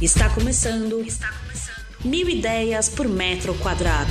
[0.00, 1.02] Está começando.
[1.02, 1.84] Está começando.
[2.06, 4.10] Mil ideias por metro quadrado.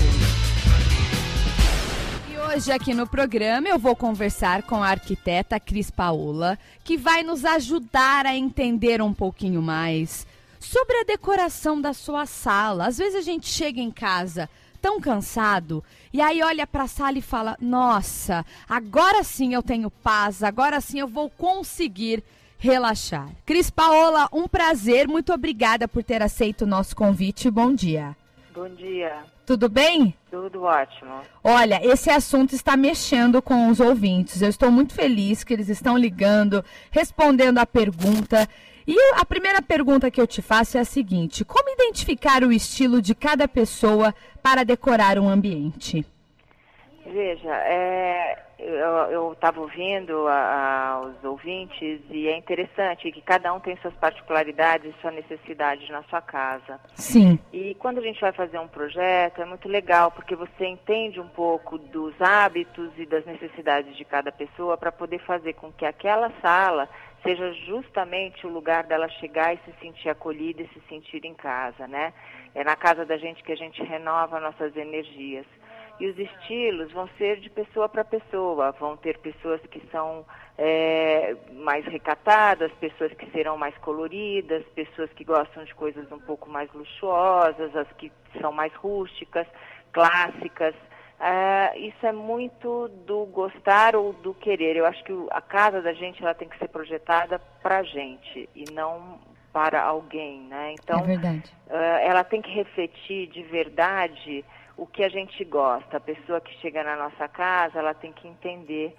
[2.32, 7.24] E hoje aqui no programa eu vou conversar com a arquiteta Cris Paola, que vai
[7.24, 10.28] nos ajudar a entender um pouquinho mais
[10.60, 12.86] sobre a decoração da sua sala.
[12.86, 14.48] Às vezes a gente chega em casa
[14.80, 15.84] tão cansado
[16.14, 20.80] e aí olha para a sala e fala: "Nossa, agora sim eu tenho paz, agora
[20.82, 22.24] sim eu vou conseguir
[22.60, 23.30] relaxar".
[23.46, 27.50] Cris Paola, um prazer, muito obrigada por ter aceito o nosso convite.
[27.50, 28.16] Bom dia.
[28.54, 29.24] Bom dia.
[29.50, 30.14] Tudo bem?
[30.30, 31.22] Tudo ótimo.
[31.44, 34.44] Olha, esse assunto está mexendo com os ouvintes.
[34.44, 38.48] Eu estou muito feliz que eles estão ligando, respondendo a pergunta.
[38.86, 43.02] E a primeira pergunta que eu te faço é a seguinte: como identificar o estilo
[43.02, 46.06] de cada pessoa para decorar um ambiente?
[47.12, 53.60] Veja, é, eu estava ouvindo a, a, os ouvintes e é interessante que cada um
[53.60, 56.80] tem suas particularidades e sua necessidade na sua casa.
[56.94, 57.40] Sim.
[57.52, 61.28] E quando a gente vai fazer um projeto é muito legal porque você entende um
[61.28, 66.32] pouco dos hábitos e das necessidades de cada pessoa para poder fazer com que aquela
[66.42, 66.88] sala
[67.24, 71.88] seja justamente o lugar dela chegar e se sentir acolhida e se sentir em casa,
[71.88, 72.14] né?
[72.56, 75.46] É na casa da gente que a gente renova nossas energias.
[76.00, 78.72] E os estilos vão ser de pessoa para pessoa.
[78.72, 80.26] Vão ter pessoas que são
[80.58, 86.50] é, mais recatadas, pessoas que serão mais coloridas, pessoas que gostam de coisas um pouco
[86.50, 89.48] mais luxuosas, as que são mais rústicas,
[89.92, 90.76] clássicas.
[91.20, 94.78] É, isso é muito do gostar ou do querer.
[94.78, 98.50] Eu acho que a casa da gente ela tem que ser projetada para a gente
[98.56, 99.20] e não
[99.52, 100.74] para alguém, né?
[100.74, 101.54] Então, é verdade.
[101.70, 104.46] É, ela tem que refletir de verdade
[104.80, 105.98] o que a gente gosta.
[105.98, 108.96] A pessoa que chega na nossa casa, ela tem que entender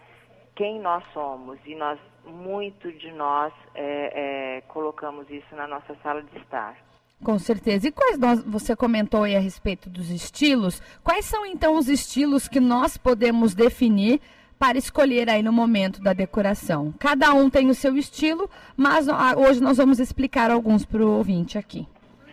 [0.54, 6.22] quem nós somos e nós muito de nós é, é, colocamos isso na nossa sala
[6.22, 6.76] de estar.
[7.24, 7.88] Com certeza.
[7.88, 10.82] E quais nós, você comentou aí a respeito dos estilos?
[11.02, 14.20] Quais são então os estilos que nós podemos definir
[14.58, 16.92] para escolher aí no momento da decoração?
[16.98, 21.56] Cada um tem o seu estilo, mas hoje nós vamos explicar alguns para o ouvinte
[21.56, 21.86] aqui.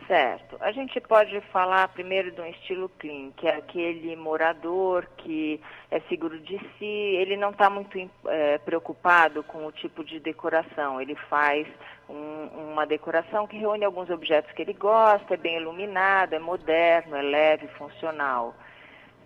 [0.07, 0.56] Certo.
[0.62, 5.59] A gente pode falar primeiro de um estilo clean, que é aquele morador que
[5.91, 11.01] é seguro de si, ele não está muito é, preocupado com o tipo de decoração.
[11.01, 11.67] Ele faz
[12.09, 17.17] um, uma decoração que reúne alguns objetos que ele gosta, é bem iluminado, é moderno,
[17.17, 18.56] é leve, funcional.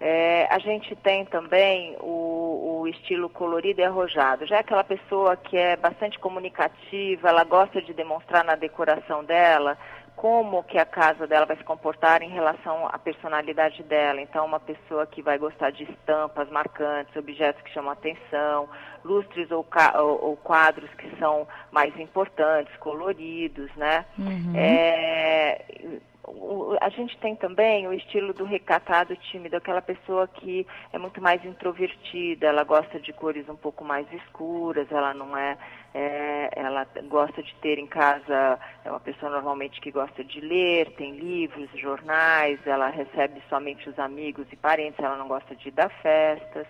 [0.03, 4.47] É, a gente tem também o, o, estilo colorido e arrojado.
[4.47, 9.77] Já é aquela pessoa que é bastante comunicativa, ela gosta de demonstrar na decoração dela
[10.15, 14.21] como que a casa dela vai se comportar em relação à personalidade dela.
[14.21, 18.69] Então, uma pessoa que vai gostar de estampas marcantes, objetos que chamam atenção,
[19.03, 19.65] lustres ou,
[20.21, 24.05] ou, quadros que são mais importantes, coloridos, né?
[24.17, 24.53] Uhum.
[24.55, 25.65] É,
[26.79, 31.43] a gente tem também o estilo do recatado tímido, aquela pessoa que é muito mais
[31.43, 35.57] introvertida, ela gosta de cores um pouco mais escuras, ela não é,
[35.93, 40.91] é, ela gosta de ter em casa, é uma pessoa normalmente que gosta de ler,
[40.95, 45.89] tem livros, jornais, ela recebe somente os amigos e parentes, ela não gosta de dar
[46.01, 46.67] festas.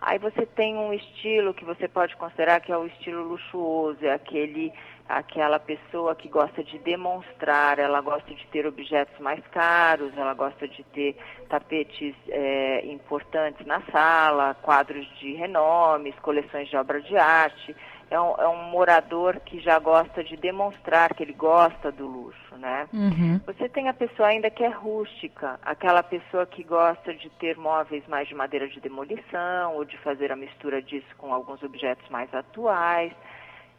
[0.00, 4.12] Aí você tem um estilo que você pode considerar que é o estilo luxuoso, é
[4.12, 4.72] aquele
[5.10, 10.68] aquela pessoa que gosta de demonstrar, ela gosta de ter objetos mais caros, ela gosta
[10.68, 11.16] de ter
[11.48, 17.74] tapetes é, importantes na sala, quadros de renomes, coleções de obra de arte.
[18.08, 22.56] É um, é um, morador que já gosta de demonstrar que ele gosta do luxo,
[22.56, 22.88] né?
[22.92, 23.40] Uhum.
[23.46, 28.04] Você tem a pessoa ainda que é rústica, aquela pessoa que gosta de ter móveis
[28.08, 32.32] mais de madeira de demolição ou de fazer a mistura disso com alguns objetos mais
[32.34, 33.12] atuais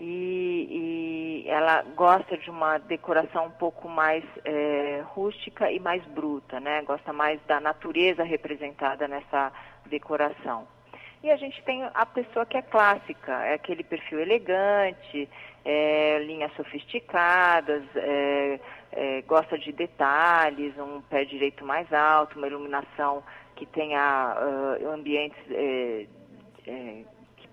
[0.03, 6.59] e, e, ela gosta de uma decoração um pouco mais é, rústica e mais bruta,
[6.59, 6.81] né?
[6.81, 9.53] Gosta mais da natureza representada nessa
[9.85, 10.67] decoração.
[11.23, 15.29] E a gente tem a pessoa que é clássica, é aquele perfil elegante,
[15.63, 18.59] é, linhas sofisticadas, é,
[18.91, 23.21] é, gosta de detalhes, um pé direito mais alto, uma iluminação
[23.55, 24.35] que tenha
[24.81, 26.07] uh, ambientes é,
[26.65, 27.03] é,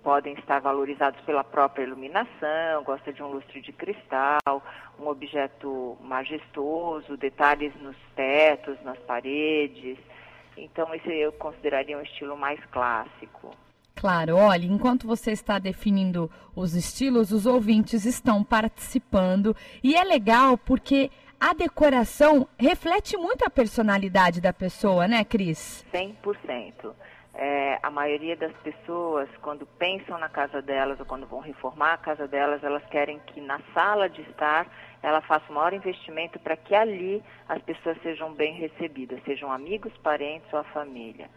[0.03, 4.63] podem estar valorizados pela própria iluminação, gosta de um lustre de cristal,
[4.99, 9.99] um objeto majestoso, detalhes nos tetos, nas paredes.
[10.57, 13.55] Então, esse eu consideraria um estilo mais clássico.
[13.95, 20.57] Claro, olha, enquanto você está definindo os estilos, os ouvintes estão participando e é legal
[20.57, 21.11] porque
[21.41, 25.85] a decoração reflete muito a personalidade da pessoa, né, Cris?
[25.93, 26.95] 100%.
[27.35, 31.99] É, a maioria das pessoas, quando pensam na casa delas ou quando vão reformar a
[31.99, 34.67] casa delas, elas querem que na sala de estar
[35.03, 39.97] ela faça o maior investimento para que ali as pessoas sejam bem recebidas, sejam amigos,
[39.99, 41.31] parentes ou a família.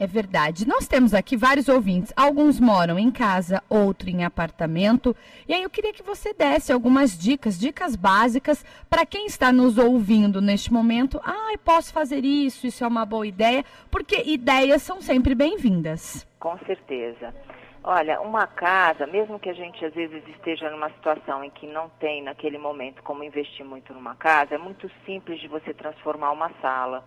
[0.00, 0.66] É verdade.
[0.66, 2.12] Nós temos aqui vários ouvintes.
[2.16, 5.14] Alguns moram em casa, outro em apartamento.
[5.48, 9.76] E aí eu queria que você desse algumas dicas, dicas básicas para quem está nos
[9.76, 11.20] ouvindo neste momento.
[11.24, 16.24] Ah, eu posso fazer isso, isso é uma boa ideia, porque ideias são sempre bem-vindas.
[16.38, 17.34] Com certeza.
[17.82, 21.88] Olha, uma casa, mesmo que a gente às vezes esteja numa situação em que não
[21.98, 26.50] tem naquele momento como investir muito numa casa, é muito simples de você transformar uma
[26.60, 27.04] sala.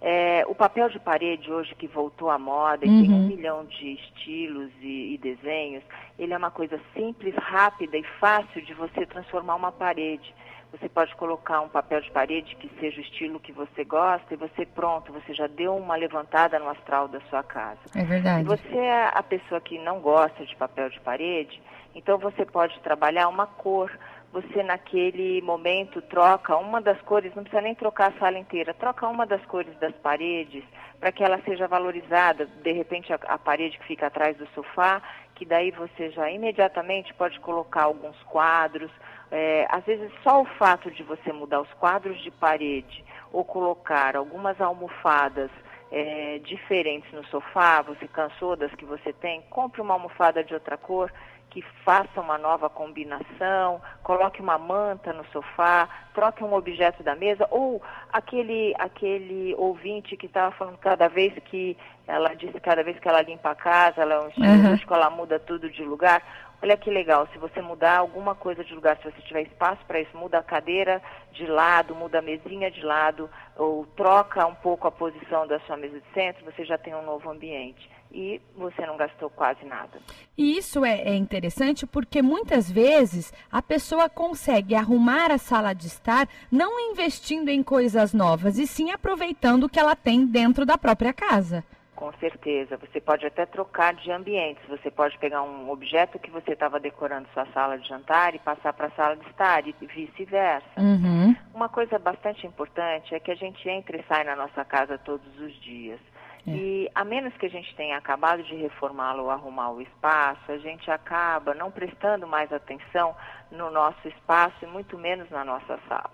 [0.00, 3.00] É, o papel de parede hoje que voltou à moda e uhum.
[3.00, 3.26] tem um uhum.
[3.26, 5.82] milhão de estilos e, e, desenhos,
[6.18, 10.34] ele é uma coisa simples, rápida e fácil de você transformar uma parede.
[10.72, 14.36] Você pode colocar um papel de parede que seja o estilo que você gosta e
[14.36, 17.80] você pronto, você já deu uma levantada no astral da sua casa.
[17.94, 18.40] É verdade.
[18.40, 21.62] Se você é a pessoa que não gosta de papel de parede,
[21.94, 23.90] então você pode trabalhar uma cor
[24.32, 29.08] você naquele momento troca uma das cores, não precisa nem trocar a sala inteira, troca
[29.08, 30.64] uma das cores das paredes
[31.00, 32.46] para que ela seja valorizada.
[32.46, 35.02] De repente a, a, parede que fica atrás do sofá,
[35.34, 38.90] que daí você já imediatamente pode colocar alguns quadros.
[39.30, 44.16] É, às vezes só o fato de você mudar os quadros de parede ou colocar
[44.16, 45.50] algumas almofadas
[45.90, 50.76] é, diferentes no sofá, você cansou das que você tem, compre uma almofada de outra
[50.76, 51.12] cor
[51.50, 57.46] que faça uma nova combinação, coloque uma manta no sofá, troque um objeto da mesa,
[57.50, 57.82] ou
[58.12, 61.76] aquele, aquele ouvinte que estava falando cada vez que
[62.06, 64.78] ela disse cada vez que ela limpa a casa, ela é um uhum.
[64.90, 66.22] ela muda tudo de lugar.
[66.62, 70.00] Olha que legal, se você mudar alguma coisa de lugar, se você tiver espaço para
[70.00, 74.88] isso, muda a cadeira de lado, muda a mesinha de lado, ou troca um pouco
[74.88, 78.86] a posição da sua mesa de centro, você já tem um novo ambiente e você
[78.86, 80.00] não gastou quase nada.
[80.38, 85.86] E isso é, é, interessante porque muitas vezes a pessoa consegue arrumar a sala de
[85.86, 90.78] estar não investindo em coisas novas, e sim aproveitando o que ela tem dentro da
[90.78, 91.62] própria casa.
[91.96, 92.76] Com certeza.
[92.76, 94.62] Você pode até trocar de ambientes.
[94.68, 98.74] Você pode pegar um objeto que você estava decorando sua sala de jantar e passar
[98.74, 100.68] para a sala de estar e vice-versa.
[100.78, 101.34] Uhum.
[101.54, 105.40] Uma coisa bastante importante é que a gente entra e sai na nossa casa todos
[105.40, 105.98] os dias.
[106.46, 106.50] É.
[106.50, 110.58] E a menos que a gente tenha acabado de reformá-lo ou arrumar o espaço, a
[110.58, 113.16] gente acaba não prestando mais atenção
[113.50, 116.12] no nosso espaço e muito menos na nossa sala.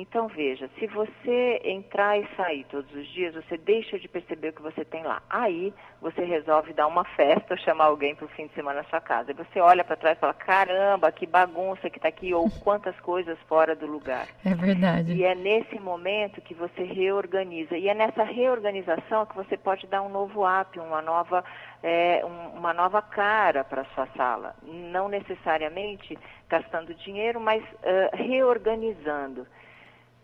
[0.00, 4.52] Então veja, se você entrar e sair todos os dias, você deixa de perceber o
[4.52, 5.20] que você tem lá.
[5.28, 8.88] Aí você resolve dar uma festa ou chamar alguém para o fim de semana na
[8.88, 9.32] sua casa.
[9.32, 12.98] E você olha para trás e fala, caramba, que bagunça que está aqui, ou quantas
[13.00, 14.28] coisas fora do lugar.
[14.44, 15.14] É verdade.
[15.14, 17.76] E é nesse momento que você reorganiza.
[17.76, 21.44] E é nessa reorganização que você pode dar um novo app, uma nova,
[21.82, 24.54] é, um, uma nova cara para a sua sala.
[24.62, 26.16] Não necessariamente
[26.48, 29.44] gastando dinheiro, mas uh, reorganizando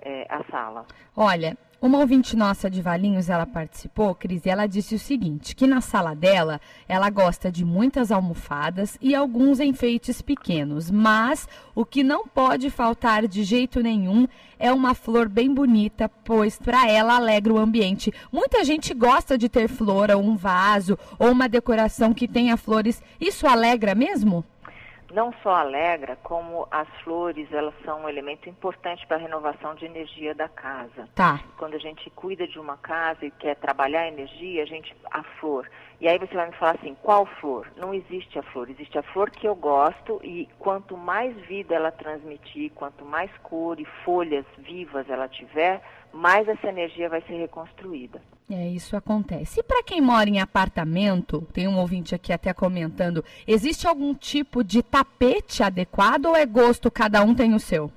[0.04, 0.86] é, a sala.
[1.16, 5.66] Olha, uma ouvinte nossa de Valinhos, ela participou, Cris, e ela disse o seguinte, que
[5.66, 6.58] na sala dela,
[6.88, 13.28] ela gosta de muitas almofadas e alguns enfeites pequenos, mas o que não pode faltar
[13.28, 14.26] de jeito nenhum
[14.58, 18.10] é uma flor bem bonita, pois para ela alegra o ambiente.
[18.32, 23.02] Muita gente gosta de ter flor ou um vaso ou uma decoração que tenha flores.
[23.20, 24.42] Isso alegra mesmo?
[25.14, 29.84] Não só alegra, como as flores, elas são um elemento importante para a renovação de
[29.84, 31.08] energia da casa.
[31.14, 31.40] Tá.
[31.56, 35.22] Quando a gente cuida de uma casa e quer trabalhar a energia, a gente a
[35.38, 35.70] flor.
[36.00, 37.68] E aí você vai me falar assim, qual flor?
[37.76, 41.92] Não existe a flor, existe a flor que eu gosto e quanto mais vida ela
[41.92, 45.80] transmitir, quanto mais cor e folhas vivas ela tiver,
[46.12, 48.20] mais essa energia vai ser reconstruída.
[48.50, 49.60] É, isso acontece.
[49.60, 54.62] E para quem mora em apartamento, tem um ouvinte aqui até comentando, existe algum tipo
[54.62, 57.90] de tapete adequado ou é gosto, cada um tem o seu?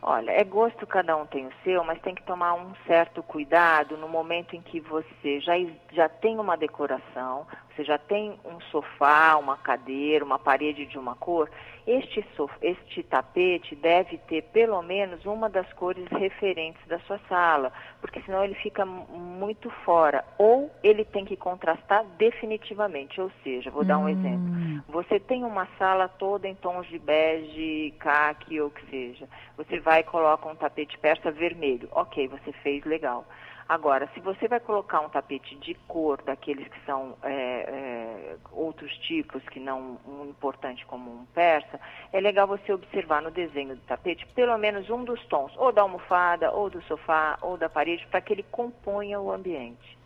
[0.00, 3.96] Olha, é gosto, cada um tem o seu, mas tem que tomar um certo cuidado
[3.96, 5.58] no momento em que você já,
[5.92, 11.14] já tem uma decoração, você já tem um sofá, uma cadeira, uma parede de uma
[11.14, 11.48] cor,
[11.88, 12.22] este,
[12.60, 18.44] este tapete deve ter pelo menos uma das cores referentes da sua sala, porque senão
[18.44, 20.22] ele fica muito fora.
[20.36, 24.08] Ou ele tem que contrastar definitivamente, ou seja, vou dar um hum.
[24.10, 24.84] exemplo.
[24.88, 29.26] Você tem uma sala toda em tons de bege, caqui ou o que seja.
[29.56, 31.88] Você vai e coloca um tapete persa vermelho.
[31.92, 33.24] Ok, você fez legal.
[33.68, 38.90] Agora, se você vai colocar um tapete de cor, daqueles que são é, é, outros
[38.98, 41.78] tipos, que não um importante como um persa,
[42.10, 45.82] é legal você observar no desenho do tapete pelo menos um dos tons, ou da
[45.82, 49.98] almofada, ou do sofá, ou da parede, para que ele componha o ambiente.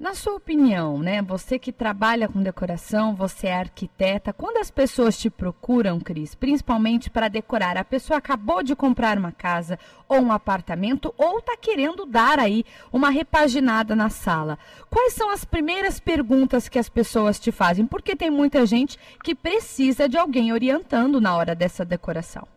[0.00, 1.20] Na sua opinião, né?
[1.20, 7.10] Você que trabalha com decoração, você é arquiteta, quando as pessoas te procuram, Cris, principalmente
[7.10, 9.78] para decorar, a pessoa acabou de comprar uma casa
[10.08, 14.58] ou um apartamento ou está querendo dar aí uma repaginada na sala.
[14.88, 17.86] Quais são as primeiras perguntas que as pessoas te fazem?
[17.86, 22.48] Porque tem muita gente que precisa de alguém orientando na hora dessa decoração.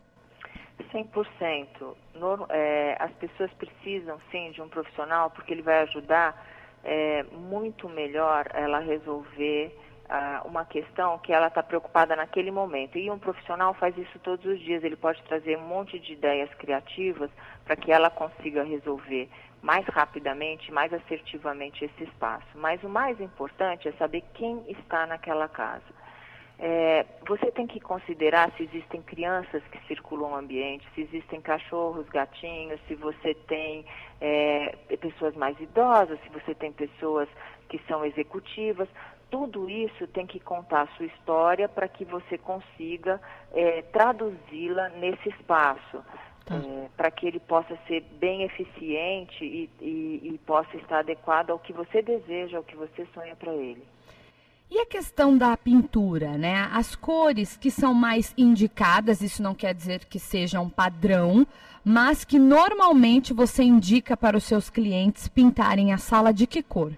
[0.93, 1.67] 100%.
[2.15, 7.87] No, é, as pessoas precisam sim de um profissional porque ele vai ajudar é muito
[7.89, 9.75] melhor ela resolver
[10.05, 12.97] uh, uma questão que ela está preocupada naquele momento.
[12.97, 16.53] E um profissional faz isso todos os dias, ele pode trazer um monte de ideias
[16.55, 17.29] criativas
[17.65, 19.29] para que ela consiga resolver
[19.61, 22.47] mais rapidamente, mais assertivamente esse espaço.
[22.55, 25.92] Mas o mais importante é saber quem está naquela casa.
[26.65, 32.07] É, você tem que considerar se existem crianças que circulam o ambiente, se existem cachorros,
[32.07, 33.83] gatinhos, se você tem
[34.21, 37.27] é, pessoas mais idosas, se você tem pessoas
[37.67, 38.87] que são executivas.
[39.29, 43.19] Tudo isso tem que contar a sua história para que você consiga
[43.51, 46.01] é, traduzi-la nesse espaço.
[46.45, 46.55] Tá.
[46.55, 51.59] É, para que ele possa ser bem eficiente e, e, e possa estar adequado ao
[51.59, 53.83] que você deseja, ao que você sonha para ele.
[54.75, 56.67] E a questão da pintura, né?
[56.71, 61.45] As cores que são mais indicadas, isso não quer dizer que seja um padrão,
[61.85, 66.91] mas que normalmente você indica para os seus clientes pintarem a sala de que cor?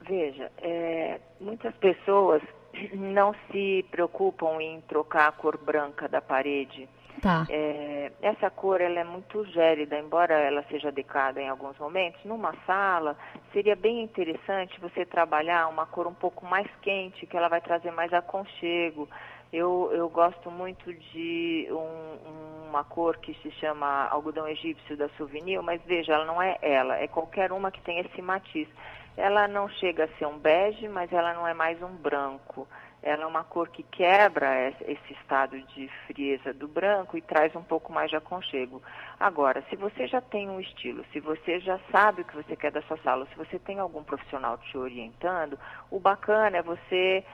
[0.00, 2.42] Veja, é, muitas pessoas
[2.92, 6.88] não se preocupam em trocar a cor branca da parede
[7.20, 7.46] Tá.
[7.48, 12.24] É, essa cor ela é muito gélida, embora ela seja adequada em alguns momentos.
[12.24, 13.16] Numa sala,
[13.52, 17.90] seria bem interessante você trabalhar uma cor um pouco mais quente, que ela vai trazer
[17.92, 19.08] mais aconchego.
[19.52, 25.62] Eu, eu gosto muito de um, uma cor que se chama algodão egípcio da Souvenir,
[25.62, 28.66] mas veja, ela não é ela, é qualquer uma que tem esse matiz.
[29.14, 32.66] Ela não chega a ser um bege, mas ela não é mais um branco.
[33.02, 37.62] Ela é uma cor que quebra esse estado de frieza do branco e traz um
[37.62, 38.80] pouco mais de aconchego.
[39.18, 42.70] Agora, se você já tem um estilo, se você já sabe o que você quer
[42.70, 45.58] da sua sala, se você tem algum profissional te orientando,
[45.90, 47.24] o bacana é você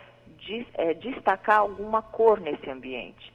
[0.74, 3.32] é, destacar alguma cor nesse ambiente.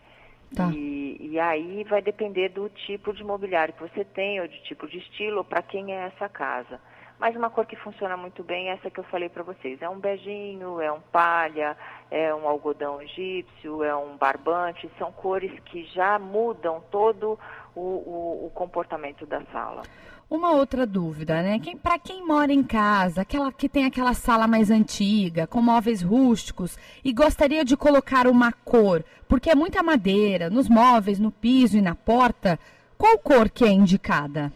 [0.55, 0.69] Tá.
[0.71, 4.87] E, e, aí vai depender do tipo de mobiliário que você tem, ou de tipo
[4.87, 6.79] de estilo, para quem é essa casa.
[7.19, 9.81] Mas uma cor que funciona muito bem é essa que eu falei para vocês.
[9.81, 11.77] É um beijinho, é um palha,
[12.11, 14.89] é um algodão egípcio, é um barbante.
[14.97, 17.39] São cores que já mudam todo
[17.75, 19.83] o, o, o comportamento da sala.
[20.29, 21.61] Uma outra dúvida, né?
[21.81, 26.77] Para quem mora em casa, aquela que tem aquela sala mais antiga, com móveis rústicos
[27.03, 31.81] e gostaria de colocar uma cor, porque é muita madeira nos móveis, no piso e
[31.81, 32.59] na porta,
[32.97, 34.51] qual cor que é indicada?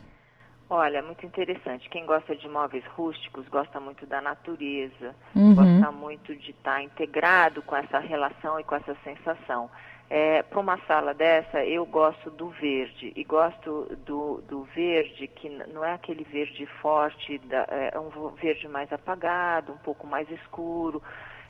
[0.69, 1.89] Olha, muito interessante.
[1.89, 5.55] Quem gosta de móveis rústicos gosta muito da natureza, uhum.
[5.55, 9.69] gosta muito de estar integrado com essa relação e com essa sensação.
[10.09, 15.49] É, Para uma sala dessa, eu gosto do verde e gosto do, do verde que
[15.49, 21.01] não é aquele verde forte, da, é um verde mais apagado, um pouco mais escuro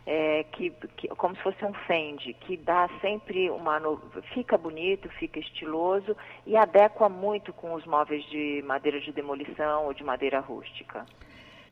[0.09, 3.77] é, que, que, como se fosse um fende, que dá sempre uma.
[4.33, 9.93] Fica bonito, fica estiloso e adequa muito com os móveis de madeira de demolição ou
[9.93, 11.05] de madeira rústica.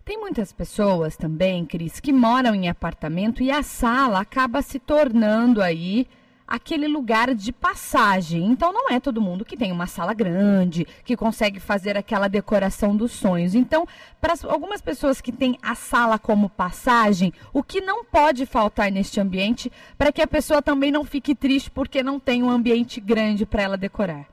[0.04, 5.62] Tem muitas pessoas também, Cris, que moram em apartamento e a sala acaba se tornando
[5.62, 6.06] aí
[6.48, 8.46] aquele lugar de passagem.
[8.46, 12.96] Então não é todo mundo que tem uma sala grande, que consegue fazer aquela decoração
[12.96, 13.56] dos sonhos.
[13.56, 13.88] Então,
[14.22, 19.20] para algumas pessoas que têm a sala como passagem, o que não pode faltar neste
[19.20, 23.46] ambiente para que a pessoa também não fique triste porque não tem um ambiente grande
[23.46, 24.26] para ela decorar?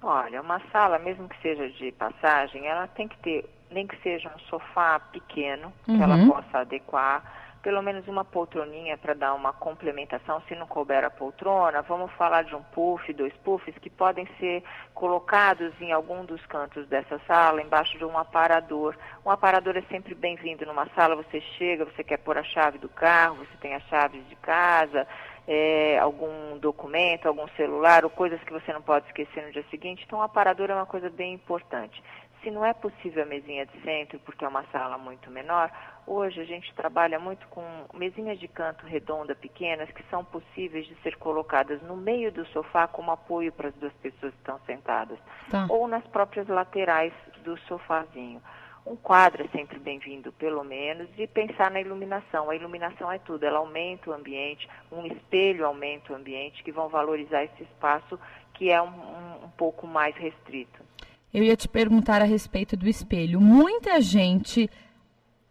[0.00, 4.30] Olha, uma sala, mesmo que seja de passagem, ela tem que ter, nem que seja
[4.34, 6.02] um sofá pequeno, que uhum.
[6.02, 7.22] ela possa adequar
[7.62, 10.40] pelo menos uma poltroninha para dar uma complementação.
[10.48, 14.62] Se não couber a poltrona, vamos falar de um puff, dois puffs que podem ser
[14.94, 18.96] colocados em algum dos cantos dessa sala, embaixo de um aparador.
[19.24, 21.16] Um aparador é sempre bem-vindo numa sala.
[21.16, 25.06] Você chega, você quer pôr a chave do carro, você tem as chaves de casa.
[25.50, 30.04] É, algum documento, algum celular, ou coisas que você não pode esquecer no dia seguinte.
[30.06, 32.02] Então, o aparador é uma coisa bem importante.
[32.42, 35.70] Se não é possível a mesinha de centro, porque é uma sala muito menor,
[36.06, 40.94] hoje a gente trabalha muito com mesinhas de canto redonda pequenas que são possíveis de
[41.02, 45.18] ser colocadas no meio do sofá como apoio para as duas pessoas que estão sentadas,
[45.50, 45.66] tá.
[45.68, 48.40] ou nas próprias laterais do sofazinho.
[48.86, 52.48] Um quadro é sempre bem-vindo, pelo menos, e pensar na iluminação.
[52.48, 56.88] A iluminação é tudo, ela aumenta o ambiente, um espelho aumenta o ambiente, que vão
[56.88, 58.18] valorizar esse espaço
[58.54, 60.87] que é um, um, um pouco mais restrito.
[61.32, 63.40] Eu ia te perguntar a respeito do espelho.
[63.40, 64.70] Muita gente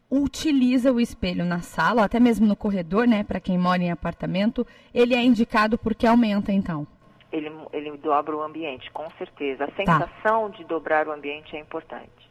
[0.10, 4.66] utiliza o espelho na sala, até mesmo no corredor, né, para quem mora em apartamento,
[4.94, 6.88] ele é indicado porque aumenta então.
[7.32, 9.66] Ele, ele dobra o ambiente, com certeza.
[9.66, 9.76] A tá.
[9.76, 10.58] sensação tá.
[10.58, 12.28] de dobrar o ambiente é importante.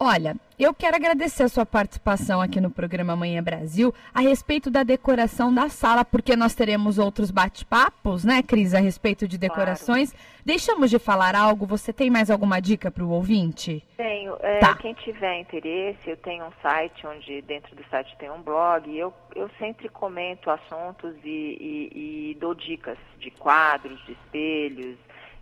[0.00, 4.84] Olha, eu quero agradecer a sua participação aqui no programa Manhã Brasil a respeito da
[4.84, 10.12] decoração da sala, porque nós teremos outros bate-papos, né, Cris, a respeito de decorações.
[10.12, 10.26] Claro.
[10.44, 13.84] Deixamos de falar algo, você tem mais alguma dica para o ouvinte?
[13.96, 14.36] Tenho.
[14.40, 14.76] É, tá.
[14.76, 19.12] Quem tiver interesse, eu tenho um site onde dentro do site tem um blog, eu,
[19.34, 24.96] eu sempre comento assuntos e, e, e dou dicas de quadros, de espelhos,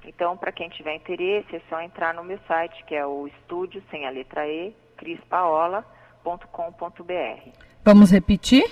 [0.06, 3.82] então, para quem tiver interesse, é só entrar no meu site, que é o estúdio,
[3.90, 7.50] sem a letra E, crispaola.com.br.
[7.84, 8.64] Vamos repetir?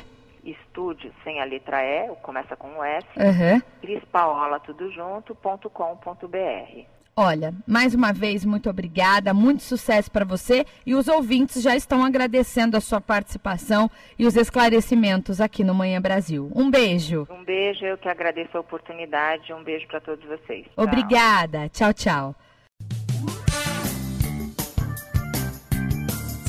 [0.44, 3.60] Estúdio, sem a letra E, começa com um S, uhum.
[3.80, 6.86] crispaola, tudo junto, ponto com, ponto br.
[7.16, 12.04] Olha, mais uma vez, muito obrigada, muito sucesso para você e os ouvintes já estão
[12.04, 16.50] agradecendo a sua participação e os esclarecimentos aqui no Manhã Brasil.
[16.54, 17.28] Um beijo.
[17.30, 19.52] Um beijo, eu que agradeço a oportunidade.
[19.52, 20.66] Um beijo para todos vocês.
[20.74, 20.84] Tchau.
[20.84, 21.68] Obrigada.
[21.68, 22.34] Tchau, tchau.